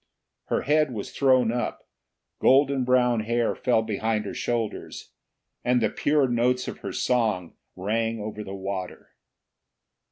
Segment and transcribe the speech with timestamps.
[0.45, 1.87] Her head was thrown up,
[2.39, 5.11] golden brown hair fell behind her shoulders,
[5.63, 9.11] and the pure notes of her song rang over the water.